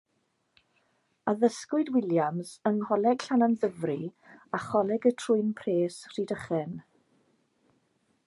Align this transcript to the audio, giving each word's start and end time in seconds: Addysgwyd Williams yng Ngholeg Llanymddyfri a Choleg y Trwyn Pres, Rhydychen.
Addysgwyd 1.31 1.89
Williams 1.97 2.53
yng 2.69 2.79
Ngholeg 2.85 3.25
Llanymddyfri 3.27 3.99
a 4.59 4.61
Choleg 4.63 5.05
y 5.09 5.13
Trwyn 5.25 5.51
Pres, 5.61 5.99
Rhydychen. 6.15 6.73